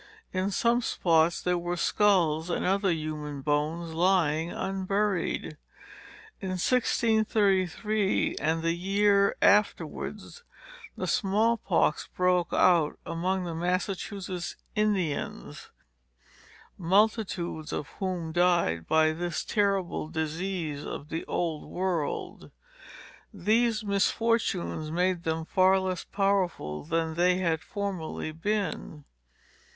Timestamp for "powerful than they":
26.05-27.35